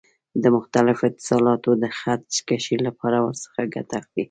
د 0.41 0.43
مختلفو 0.55 1.03
اتصالاتو 1.11 1.69
د 1.83 1.85
خط 1.97 2.29
کشۍ 2.47 2.77
لپاره 2.87 3.17
ورڅخه 3.25 3.61
ګټه 3.75 3.93
اخلي. 4.01 4.19